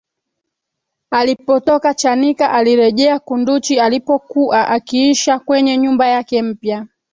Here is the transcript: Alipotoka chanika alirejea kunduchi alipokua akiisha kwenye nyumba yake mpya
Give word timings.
Alipotoka 1.11 1.93
chanika 1.93 2.51
alirejea 2.51 3.19
kunduchi 3.19 3.79
alipokua 3.79 4.67
akiisha 4.67 5.39
kwenye 5.39 5.77
nyumba 5.77 6.07
yake 6.07 6.41
mpya 6.41 6.87